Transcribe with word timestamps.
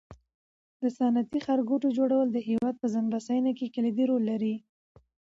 د 0.81 0.83
صنعتي 0.97 1.39
ښارګوټو 1.45 1.89
جوړول 1.97 2.27
د 2.31 2.37
هېواد 2.47 2.75
په 2.81 2.87
ځان 2.93 3.05
بسیاینه 3.13 3.51
کې 3.57 3.71
کلیدي 3.75 4.05
رول 4.11 4.23
لوبوي. 4.29 4.55